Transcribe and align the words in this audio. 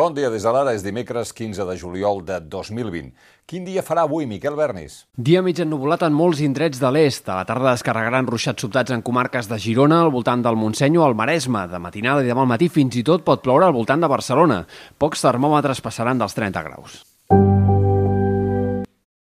Bon 0.00 0.14
dia 0.16 0.30
des 0.32 0.46
de 0.46 0.48
l'ara, 0.48 0.72
és 0.72 0.80
dimecres 0.80 1.28
15 1.36 1.66
de 1.68 1.74
juliol 1.76 2.22
de 2.24 2.38
2020. 2.40 3.10
Quin 3.44 3.66
dia 3.66 3.82
farà 3.84 4.06
avui, 4.06 4.24
Miquel 4.24 4.56
Bernis? 4.56 4.94
Dia 5.28 5.42
mig 5.44 5.60
ennubulat 5.60 6.06
en 6.06 6.16
molts 6.16 6.40
indrets 6.40 6.80
de 6.80 6.88
l'est. 6.88 7.28
A 7.28 7.36
la 7.36 7.44
tarda 7.44 7.74
descarregaran 7.74 8.30
ruixats 8.30 8.64
sobtats 8.64 8.96
en 8.96 9.04
comarques 9.04 9.50
de 9.50 9.60
Girona, 9.60 10.00
al 10.00 10.14
voltant 10.14 10.40
del 10.40 10.56
Montseny 10.56 10.96
o 10.96 11.04
al 11.04 11.18
Maresme. 11.20 11.66
De 11.68 11.84
matinada 11.84 12.24
i 12.24 12.32
demà 12.32 12.46
al 12.46 12.52
matí 12.56 12.72
fins 12.72 12.96
i 12.96 13.04
tot 13.04 13.28
pot 13.28 13.44
ploure 13.44 13.68
al 13.68 13.76
voltant 13.76 14.00
de 14.00 14.08
Barcelona. 14.08 14.62
Pocs 14.96 15.28
termòmetres 15.28 15.84
passaran 15.84 16.24
dels 16.24 16.38
30 16.38 16.64
graus. 16.70 17.02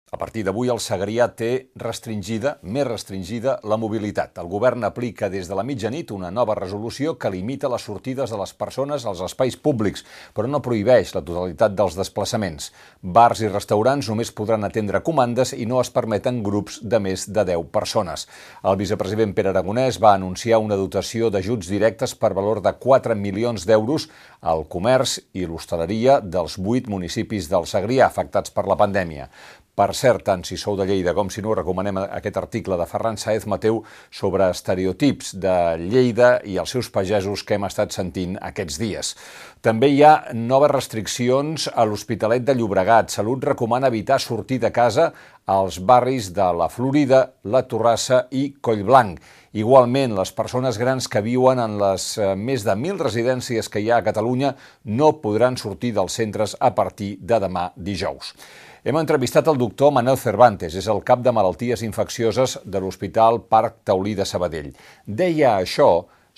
A 0.07 0.15
partir 0.15 0.45
d'avui, 0.47 0.69
el 0.71 0.77
Segrià 0.79 1.25
té 1.35 1.47
restringida, 1.75 2.53
més 2.63 2.85
restringida, 2.87 3.57
la 3.67 3.75
mobilitat. 3.75 4.37
El 4.39 4.47
govern 4.47 4.87
aplica 4.87 5.27
des 5.27 5.49
de 5.49 5.57
la 5.59 5.65
mitjanit 5.67 6.13
una 6.15 6.29
nova 6.31 6.55
resolució 6.55 7.17
que 7.19 7.31
limita 7.33 7.67
les 7.67 7.83
sortides 7.83 8.31
de 8.31 8.39
les 8.39 8.53
persones 8.55 9.03
als 9.03 9.19
espais 9.25 9.57
públics, 9.59 10.05
però 10.31 10.47
no 10.47 10.61
prohibeix 10.63 11.11
la 11.11 11.23
totalitat 11.27 11.75
dels 11.75 11.99
desplaçaments. 11.99 12.69
Bars 13.03 13.43
i 13.43 13.51
restaurants 13.51 14.07
només 14.07 14.31
podran 14.31 14.63
atendre 14.63 15.03
comandes 15.03 15.51
i 15.51 15.67
no 15.67 15.83
es 15.83 15.91
permeten 15.91 16.39
grups 16.39 16.79
de 16.87 17.03
més 17.03 17.27
de 17.27 17.43
10 17.51 17.67
persones. 17.75 18.29
El 18.63 18.79
vicepresident 18.79 19.35
Pere 19.35 19.51
Aragonès 19.51 19.99
va 19.99 20.15
anunciar 20.15 20.63
una 20.63 20.79
dotació 20.79 21.27
d'ajuts 21.27 21.67
directes 21.67 22.15
per 22.15 22.31
valor 22.31 22.63
de 22.63 22.77
4 22.79 23.19
milions 23.27 23.67
d'euros 23.67 24.07
al 24.39 24.69
comerç 24.71 25.19
i 25.35 25.43
l'hostaleria 25.43 26.21
dels 26.23 26.55
8 26.63 26.87
municipis 26.87 27.51
del 27.51 27.67
Segrià 27.67 28.07
afectats 28.07 28.55
per 28.55 28.69
la 28.71 28.79
pandèmia. 28.79 29.27
Per 29.77 29.93
cert, 29.93 30.23
tant 30.25 30.41
si 30.41 30.55
sou 30.57 30.73
de 30.73 30.87
Lleida 30.89 31.11
com 31.13 31.27
si 31.29 31.43
no, 31.45 31.51
recomanem 31.53 31.99
aquest 32.01 32.39
article 32.39 32.79
de 32.79 32.85
Ferran 32.89 33.19
Saez 33.21 33.43
Mateu 33.45 33.83
sobre 34.09 34.47
estereotips 34.49 35.35
de 35.37 35.53
Lleida 35.77 36.31
i 36.49 36.55
els 36.57 36.71
seus 36.73 36.89
pagesos 36.89 37.43
que 37.45 37.59
hem 37.59 37.67
estat 37.67 37.93
sentint 37.93 38.39
aquests 38.41 38.79
dies. 38.81 39.11
També 39.61 39.91
hi 39.93 40.01
ha 40.01 40.33
noves 40.33 40.71
restriccions 40.73 41.67
a 41.69 41.85
l'Hospitalet 41.85 42.47
de 42.47 42.55
Llobregat. 42.57 43.13
Salut 43.13 43.45
recomana 43.45 43.91
evitar 43.93 44.17
sortir 44.17 44.57
de 44.63 44.71
casa 44.73 45.11
als 45.45 45.77
barris 45.77 46.31
de 46.33 46.47
la 46.57 46.71
Florida, 46.73 47.19
la 47.45 47.61
Torrassa 47.69 48.23
i 48.33 48.47
Collblanc. 48.57 49.21
Igualment, 49.61 50.15
les 50.17 50.31
persones 50.33 50.79
grans 50.81 51.05
que 51.05 51.21
viuen 51.21 51.61
en 51.61 51.77
les 51.77 52.07
eh, 52.17 52.33
més 52.33 52.65
de 52.65 52.73
1.000 52.73 53.05
residències 53.05 53.69
que 53.69 53.81
hi 53.81 53.91
ha 53.91 54.01
a 54.01 54.05
Catalunya 54.09 54.55
no 54.97 55.13
podran 55.21 55.57
sortir 55.57 55.93
dels 55.93 56.17
centres 56.17 56.57
a 56.59 56.73
partir 56.73 57.19
de 57.21 57.39
demà 57.45 57.69
dijous. 57.77 58.33
Hem 58.87 58.95
entrevistat 58.95 59.49
el 59.51 59.57
doctor 59.59 59.89
Manel 59.91 60.15
Cervantes, 60.15 60.75
és 60.79 60.85
el 60.87 61.01
cap 61.07 61.19
de 61.19 61.31
malalties 61.35 61.81
infeccioses 61.83 62.53
de 62.63 62.79
l'Hospital 62.79 63.41
Parc 63.51 63.81
Taulí 63.89 64.13
de 64.15 64.23
Sabadell. 64.23 64.69
Deia 65.21 65.57
això 65.57 65.87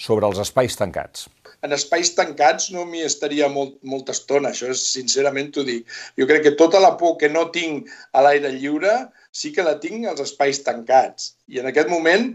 sobre 0.05 0.25
els 0.25 0.39
espais 0.41 0.73
tancats. 0.79 1.27
En 1.61 1.75
espais 1.77 2.09
tancats 2.17 2.71
no 2.73 2.87
m'hi 2.89 3.03
estaria 3.05 3.51
molt, 3.53 3.75
molta 3.91 4.15
estona, 4.17 4.49
això 4.49 4.71
és 4.73 4.81
sincerament 4.95 5.51
t'ho 5.53 5.65
dic. 5.67 5.85
Jo 6.17 6.25
crec 6.31 6.41
que 6.47 6.55
tota 6.63 6.81
la 6.81 6.95
por 6.97 7.19
que 7.21 7.29
no 7.29 7.43
tinc 7.53 7.91
a 8.17 8.25
l'aire 8.25 8.49
lliure 8.55 8.95
sí 9.29 9.53
que 9.53 9.67
la 9.67 9.75
tinc 9.83 10.09
als 10.09 10.25
espais 10.25 10.63
tancats. 10.65 11.35
I 11.53 11.61
en 11.61 11.69
aquest 11.69 11.93
moment 11.93 12.31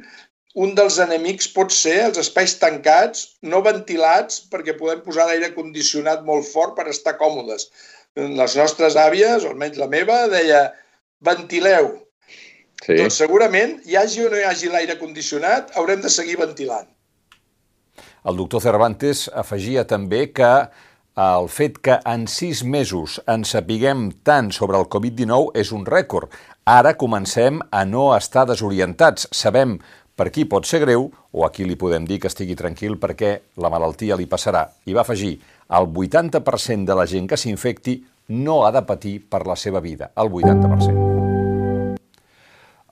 un 0.54 0.76
dels 0.78 1.00
enemics 1.02 1.50
pot 1.50 1.74
ser 1.74 1.96
els 2.04 2.22
espais 2.22 2.54
tancats, 2.62 3.26
no 3.42 3.64
ventilats, 3.66 4.38
perquè 4.46 4.76
podem 4.78 5.02
posar 5.02 5.26
l'aire 5.26 5.50
condicionat 5.58 6.22
molt 6.22 6.46
fort 6.52 6.78
per 6.78 6.86
estar 6.94 7.18
còmodes 7.18 7.66
les 8.16 8.56
nostres 8.56 8.96
àvies, 9.00 9.44
o 9.44 9.52
almenys 9.52 9.78
la 9.80 9.90
meva, 9.90 10.24
deia 10.30 10.68
ventileu. 11.24 11.92
Sí. 12.84 12.98
Doncs 13.00 13.16
segurament, 13.18 13.78
hi 13.88 13.96
hagi 13.96 14.26
o 14.26 14.30
no 14.30 14.38
hi 14.38 14.44
hagi 14.46 14.70
l'aire 14.70 14.98
condicionat, 15.00 15.72
haurem 15.78 16.02
de 16.04 16.12
seguir 16.12 16.36
ventilant. 16.40 16.88
El 18.24 18.36
doctor 18.36 18.62
Cervantes 18.64 19.26
afegia 19.32 19.84
també 19.88 20.26
que 20.32 20.52
el 21.20 21.48
fet 21.52 21.76
que 21.78 21.98
en 22.10 22.24
sis 22.26 22.64
mesos 22.64 23.20
en 23.30 23.44
sapiguem 23.46 24.08
tant 24.26 24.50
sobre 24.52 24.78
el 24.80 24.88
Covid-19 24.90 25.54
és 25.60 25.70
un 25.76 25.84
rècord. 25.86 26.32
Ara 26.66 26.94
comencem 26.98 27.60
a 27.70 27.84
no 27.84 28.08
estar 28.16 28.46
desorientats. 28.50 29.28
Sabem 29.30 29.76
per 30.14 30.30
qui 30.30 30.46
pot 30.46 30.66
ser 30.66 30.80
greu 30.84 31.08
o 31.32 31.44
a 31.44 31.50
qui 31.50 31.66
li 31.66 31.76
podem 31.78 32.06
dir 32.06 32.20
que 32.22 32.30
estigui 32.30 32.56
tranquil 32.58 32.98
perquè 33.02 33.34
la 33.58 33.70
malaltia 33.72 34.16
li 34.16 34.30
passarà. 34.30 34.68
I 34.86 34.94
va 34.94 35.02
afegir, 35.02 35.36
el 35.74 35.90
80% 35.90 36.84
de 36.86 36.94
la 36.94 37.06
gent 37.10 37.28
que 37.30 37.40
s'infecti 37.40 37.98
no 38.28 38.62
ha 38.64 38.72
de 38.72 38.84
patir 38.86 39.18
per 39.28 39.44
la 39.46 39.56
seva 39.56 39.82
vida, 39.84 40.12
el 40.16 40.30
80%. 40.30 41.14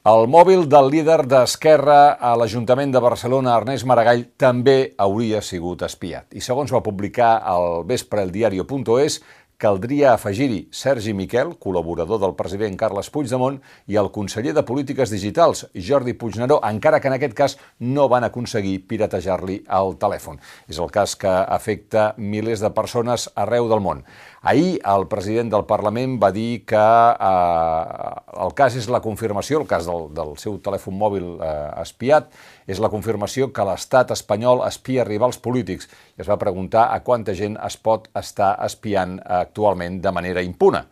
El 0.03 0.25
mòbil 0.27 0.65
del 0.67 0.89
líder 0.91 1.21
d'Esquerra 1.31 2.17
a 2.19 2.33
l'Ajuntament 2.35 2.91
de 2.91 2.99
Barcelona, 2.99 3.53
Ernest 3.55 3.87
Maragall, 3.87 4.25
també 4.35 4.97
hauria 4.99 5.39
sigut 5.47 5.85
espiat. 5.87 6.27
I 6.35 6.43
segons 6.43 6.73
va 6.75 6.81
publicar 6.83 7.37
al 7.47 7.85
vespre 7.87 8.25
el 8.27 8.33
diario.es, 8.35 9.21
caldria 9.63 10.17
afegir-hi 10.17 10.65
Sergi 10.75 11.13
Miquel, 11.15 11.53
col·laborador 11.63 12.19
del 12.19 12.35
president 12.35 12.75
Carles 12.81 13.13
Puigdemont, 13.15 13.61
i 13.87 13.99
el 14.01 14.11
conseller 14.11 14.57
de 14.57 14.65
Polítiques 14.67 15.13
Digitals, 15.15 15.69
Jordi 15.87 16.17
Puigneró, 16.19 16.59
encara 16.67 16.99
que 16.99 17.07
en 17.07 17.15
aquest 17.15 17.37
cas 17.39 17.55
no 17.79 18.09
van 18.11 18.27
aconseguir 18.27 18.81
piratejar-li 18.91 19.61
el 19.79 19.95
telèfon. 20.03 20.41
És 20.67 20.83
el 20.83 20.91
cas 20.91 21.15
que 21.15 21.31
afecta 21.31 22.09
milers 22.19 22.65
de 22.65 22.73
persones 22.75 23.29
arreu 23.39 23.71
del 23.71 23.85
món. 23.85 24.03
Ahir 24.43 24.81
el 24.91 25.07
president 25.07 25.53
del 25.53 25.69
Parlament 25.71 26.17
va 26.19 26.33
dir 26.35 26.65
que 26.67 26.83
eh, 26.83 28.43
el 28.43 28.57
cas 28.59 28.75
és 28.81 28.91
la 28.91 28.99
confirmació, 29.05 29.63
el 29.63 29.71
cas 29.71 29.87
del, 29.87 30.09
del 30.17 30.35
seu 30.43 30.59
telèfon 30.59 30.99
mòbil 30.99 31.29
eh, 31.39 31.53
espiat, 31.85 32.35
és 32.67 32.81
la 32.83 32.91
confirmació 32.93 33.51
que 33.53 33.65
l'estat 33.67 34.13
espanyol 34.15 34.63
espia 34.67 35.05
rivals 35.09 35.39
polítics. 35.43 35.89
I 36.17 36.23
es 36.23 36.31
va 36.31 36.39
preguntar 36.41 36.89
a 36.93 37.01
quanta 37.03 37.35
gent 37.35 37.59
es 37.67 37.77
pot 37.77 38.09
estar 38.19 38.55
espiant 38.65 39.19
actualment 39.25 40.01
de 40.03 40.13
manera 40.13 40.43
impuna. 40.43 40.87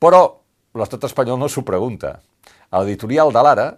Però 0.00 0.22
l'estat 0.74 1.04
espanyol 1.10 1.38
no 1.38 1.48
s'ho 1.48 1.64
pregunta. 1.66 2.18
A 2.70 2.80
l'editorial 2.80 3.32
de 3.34 3.42
l'Ara 3.44 3.68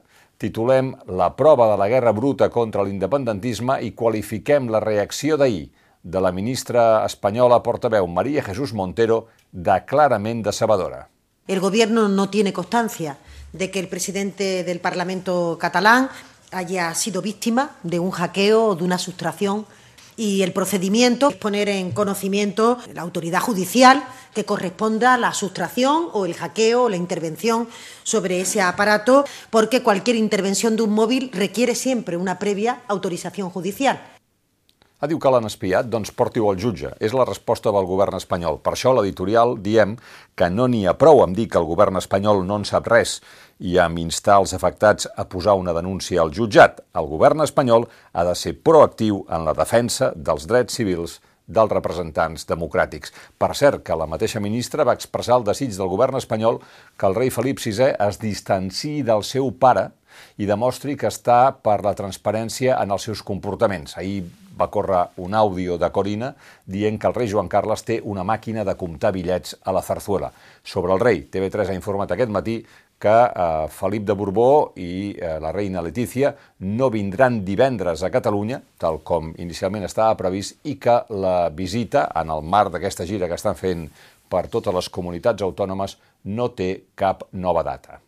titulem 0.43 0.93
La 1.07 1.31
prova 1.37 1.71
de 1.71 1.79
la 1.79 1.89
guerra 1.89 2.13
bruta 2.13 2.51
contra 2.51 2.83
l'independentisme 2.83 3.79
i 3.83 3.93
qualifiquem 3.95 4.69
la 4.71 4.81
reacció 4.83 5.39
d'ahir 5.39 5.71
de 6.03 6.21
la 6.21 6.33
ministra 6.33 7.05
espanyola 7.07 7.63
portaveu 7.63 8.09
María 8.11 8.43
Jesús 8.43 8.73
Montero 8.75 9.29
da 9.53 9.85
clarament 9.87 10.43
decebedora. 10.43 11.09
El 11.47 11.61
gobierno 11.61 12.09
no 12.09 12.29
tiene 12.29 12.53
constancia 12.53 13.17
de 13.53 13.71
que 13.71 13.79
el 13.79 13.89
presidente 13.89 14.65
del 14.65 14.81
Parlamento 14.81 15.57
catalán 15.61 16.09
haya 16.53 16.95
sido 16.95 17.23
víctima 17.23 17.73
de 17.83 17.99
un 17.99 18.11
hackeo 18.11 18.67
o 18.67 18.77
de 18.77 18.85
una 18.85 18.99
sustracción 18.99 19.67
y 20.17 20.43
el 20.43 20.53
procedimiento 20.53 21.31
es 21.31 21.37
poner 21.37 21.69
en 21.69 21.91
conocimiento 21.91 22.79
la 22.95 23.03
autoridad 23.03 23.41
judicial 23.41 24.05
que 24.35 24.45
corresponda 24.45 25.15
a 25.15 25.19
la 25.19 25.33
sustracción 25.33 26.09
o 26.13 26.27
el 26.27 26.35
hackeo 26.35 26.85
o 26.85 26.89
la 26.89 26.97
intervención 26.97 27.69
sobre 28.03 28.41
ese 28.41 28.61
aparato, 28.61 29.25
porque 29.51 29.83
cualquier 29.83 30.17
intervención 30.17 30.77
de 30.77 30.83
un 30.83 30.93
móvil 30.93 31.31
requiere 31.33 31.75
siempre 31.75 32.17
una 32.17 32.39
previa 32.39 32.83
autorización 32.89 33.51
judicial. 33.51 34.01
Ah, 35.03 35.09
diu 35.11 35.19
que 35.19 35.31
l'han 35.35 35.49
espiat? 35.49 35.89
Doncs 35.91 36.13
porti-ho 36.15 36.45
al 36.47 36.61
jutge. 36.63 36.93
És 37.03 37.11
la 37.11 37.25
resposta 37.27 37.73
del 37.75 37.89
govern 37.91 38.15
espanyol. 38.15 38.61
Per 38.63 38.77
això 38.77 38.93
l'editorial 38.95 39.57
diem 39.59 39.97
que 40.39 40.47
no 40.47 40.69
n'hi 40.71 40.85
ha 40.87 40.95
prou 40.95 41.25
amb 41.25 41.35
dir 41.35 41.49
que 41.51 41.59
el 41.59 41.67
govern 41.67 41.99
espanyol 41.99 42.45
no 42.47 42.61
en 42.61 42.67
sap 42.69 42.87
res 42.87 43.17
i 43.59 43.75
amb 43.83 43.99
instar 43.99 44.37
els 44.45 44.55
afectats 44.55 45.11
a 45.19 45.25
posar 45.27 45.57
una 45.59 45.75
denúncia 45.75 46.23
al 46.23 46.31
jutjat. 46.31 46.79
El 46.95 47.11
govern 47.11 47.43
espanyol 47.43 47.89
ha 48.13 48.23
de 48.31 48.37
ser 48.39 48.55
proactiu 48.63 49.25
en 49.27 49.43
la 49.49 49.57
defensa 49.59 50.13
dels 50.15 50.47
drets 50.47 50.79
civils 50.79 51.19
dels 51.47 51.73
representants 51.73 52.47
democràtics. 52.49 53.13
Per 53.39 53.53
cert, 53.59 53.83
que 53.87 53.97
la 53.99 54.09
mateixa 54.11 54.41
ministra 54.41 54.87
va 54.89 54.95
expressar 54.99 55.39
el 55.41 55.49
desig 55.49 55.75
del 55.77 55.91
govern 55.91 56.19
espanyol 56.21 56.61
que 56.97 57.09
el 57.09 57.19
rei 57.19 57.33
Felip 57.35 57.61
VI 57.63 57.95
es 57.99 58.21
distanciï 58.23 59.03
del 59.07 59.27
seu 59.27 59.51
pare 59.53 59.91
i 60.39 60.47
demostri 60.47 60.97
que 60.97 61.09
està 61.09 61.41
per 61.65 61.81
la 61.85 61.97
transparència 61.99 62.79
en 62.81 62.93
els 62.93 63.09
seus 63.09 63.23
comportaments. 63.25 63.97
Ahir 63.99 64.23
va 64.59 64.69
córrer 64.71 65.07
un 65.17 65.35
àudio 65.35 65.79
de 65.81 65.89
Corina 65.91 66.35
dient 66.67 66.99
que 67.01 67.09
el 67.09 67.17
rei 67.17 67.31
Joan 67.31 67.49
Carles 67.49 67.85
té 67.89 68.01
una 68.05 68.25
màquina 68.25 68.65
de 68.69 68.77
comptar 68.77 69.13
bitllets 69.17 69.57
a 69.65 69.73
la 69.73 69.83
Zarzuela. 69.83 70.33
Sobre 70.63 70.93
el 70.93 71.01
rei, 71.01 71.25
TV3 71.33 71.73
ha 71.73 71.79
informat 71.79 72.13
aquest 72.13 72.31
matí 72.31 72.61
que 73.03 73.17
eh, 73.27 73.67
Felip 73.75 74.07
de 74.07 74.15
Borbó 74.19 74.73
i 74.79 75.11
eh, 75.17 75.35
la 75.43 75.51
reina 75.55 75.83
Letícia 75.83 76.31
no 76.61 76.91
vindran 76.95 77.41
divendres 77.45 78.05
a 78.07 78.13
Catalunya, 78.15 78.61
tal 78.79 79.01
com 79.03 79.33
inicialment 79.43 79.89
estava 79.89 80.15
previst, 80.21 80.61
i 80.71 80.77
que 80.79 81.01
la 81.11 81.51
visita, 81.51 82.07
en 82.23 82.31
el 82.31 82.47
marc 82.47 82.73
d'aquesta 82.77 83.09
gira 83.09 83.29
que 83.29 83.41
estan 83.41 83.59
fent 83.59 83.89
per 84.31 84.47
totes 84.53 84.75
les 84.75 84.89
comunitats 84.89 85.43
autònomes, 85.43 85.99
no 86.31 86.53
té 86.55 86.73
cap 86.95 87.27
nova 87.33 87.67
data. 87.67 87.99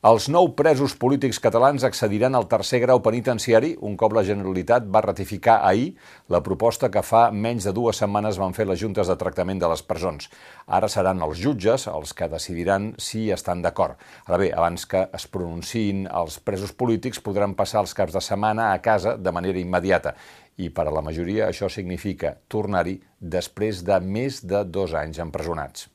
Els 0.00 0.30
nou 0.32 0.46
presos 0.56 0.94
polítics 0.96 1.36
catalans 1.44 1.82
accediran 1.84 2.32
al 2.32 2.46
tercer 2.48 2.78
grau 2.80 3.02
penitenciari 3.04 3.74
un 3.84 3.98
cop 4.00 4.14
la 4.16 4.22
Generalitat 4.24 4.86
va 4.88 5.02
ratificar 5.04 5.58
ahir 5.68 5.90
la 6.32 6.40
proposta 6.46 6.88
que 6.88 7.02
fa 7.04 7.26
menys 7.30 7.66
de 7.68 7.74
dues 7.76 8.00
setmanes 8.00 8.38
van 8.40 8.56
fer 8.56 8.64
les 8.70 8.80
juntes 8.80 9.12
de 9.12 9.18
tractament 9.20 9.60
de 9.60 9.68
les 9.68 9.84
presons. 9.84 10.30
Ara 10.64 10.88
seran 10.88 11.20
els 11.28 11.36
jutges 11.44 11.84
els 11.92 12.16
que 12.16 12.30
decidiran 12.32 12.94
si 12.96 13.26
estan 13.28 13.60
d'acord. 13.60 14.00
Ara 14.24 14.40
bé, 14.40 14.48
abans 14.56 14.88
que 14.88 15.04
es 15.20 15.28
pronunciïn 15.28 16.06
els 16.08 16.40
presos 16.40 16.72
polítics 16.72 17.20
podran 17.20 17.52
passar 17.52 17.84
els 17.84 17.92
caps 17.92 18.16
de 18.16 18.24
setmana 18.24 18.72
a 18.72 18.80
casa 18.80 19.18
de 19.20 19.36
manera 19.36 19.60
immediata 19.60 20.16
i 20.56 20.72
per 20.72 20.88
a 20.88 20.96
la 20.96 21.04
majoria 21.04 21.52
això 21.52 21.68
significa 21.68 22.38
tornar-hi 22.48 23.02
després 23.20 23.84
de 23.84 24.00
més 24.00 24.40
de 24.40 24.64
dos 24.64 24.96
anys 24.96 25.20
empresonats. 25.20 25.90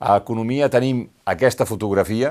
A 0.00 0.14
Economia 0.16 0.70
tenim 0.72 1.02
aquesta 1.28 1.66
fotografia, 1.68 2.30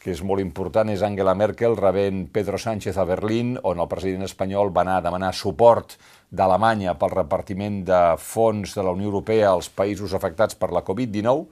que 0.00 0.14
és 0.14 0.22
molt 0.24 0.40
important, 0.40 0.88
és 0.88 1.02
Angela 1.04 1.34
Merkel 1.36 1.74
rebent 1.76 2.22
Pedro 2.32 2.56
Sánchez 2.56 2.96
a 2.96 3.04
Berlín, 3.04 3.58
on 3.68 3.82
el 3.84 3.90
president 3.90 4.24
espanyol 4.24 4.72
va 4.72 4.80
anar 4.80 4.94
a 4.96 5.02
demanar 5.04 5.34
suport 5.36 5.98
d'Alemanya 6.32 6.94
pel 6.96 7.12
repartiment 7.12 7.82
de 7.84 8.00
fons 8.16 8.72
de 8.72 8.86
la 8.86 8.96
Unió 8.96 9.10
Europea 9.10 9.50
als 9.50 9.68
països 9.68 10.16
afectats 10.16 10.56
per 10.56 10.72
la 10.72 10.80
Covid-19. 10.88 11.44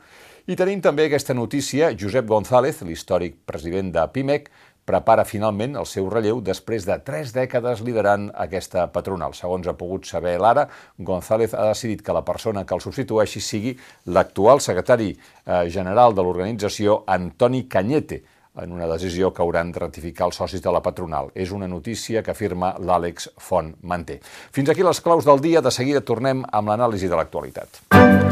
I 0.49 0.57
tenim 0.57 0.81
també 0.81 1.11
aquesta 1.11 1.37
notícia, 1.37 1.93
Josep 1.93 2.25
González, 2.25 2.81
l'històric 2.81 3.37
president 3.45 3.93
de 3.93 4.07
PIMEC, 4.17 4.49
prepara 4.89 5.25
finalment 5.25 5.77
el 5.79 5.87
seu 5.87 6.09
relleu 6.11 6.41
després 6.45 6.87
de 6.89 6.97
tres 7.05 7.35
dècades 7.37 7.83
liderant 7.87 8.31
aquesta 8.35 8.87
patronal. 8.93 9.35
Segons 9.39 9.69
ha 9.69 9.77
pogut 9.79 10.09
saber 10.09 10.37
l'ara, 10.41 10.67
González 10.99 11.55
ha 11.55 11.69
decidit 11.69 12.03
que 12.03 12.17
la 12.17 12.25
persona 12.27 12.65
que 12.65 12.75
el 12.75 12.83
substitueixi 12.85 13.41
sigui 13.41 13.77
l'actual 14.07 14.61
secretari 14.61 15.13
eh, 15.13 15.65
general 15.71 16.15
de 16.15 16.27
l'organització, 16.27 17.05
Antoni 17.07 17.67
Canyete, 17.69 18.23
en 18.61 18.73
una 18.73 18.89
decisió 18.91 19.33
que 19.33 19.43
hauran 19.43 19.71
de 19.73 19.81
ratificar 19.81 20.27
els 20.27 20.41
socis 20.41 20.63
de 20.63 20.73
la 20.75 20.83
patronal. 20.83 21.31
És 21.35 21.53
una 21.55 21.69
notícia 21.69 22.23
que 22.23 22.35
afirma 22.35 22.75
l'Àlex 22.79 23.31
Font 23.39 23.75
Manté. 23.83 24.21
Fins 24.53 24.71
aquí 24.71 24.83
les 24.87 25.01
claus 25.01 25.25
del 25.25 25.41
dia. 25.41 25.63
De 25.63 25.71
seguida 25.71 26.03
tornem 26.03 26.45
amb 26.51 26.75
l'anàlisi 26.75 27.09
de 27.09 27.17
l'actualitat. 27.17 28.30